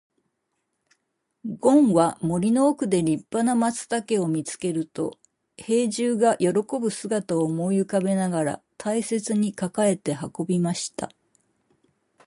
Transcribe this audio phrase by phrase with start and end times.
[1.59, 5.19] ごんは森の奥で立派な松茸を見つけると、
[5.57, 11.11] 兵十が喜ぶ姿を思い浮かべながら大切に抱えて運びました。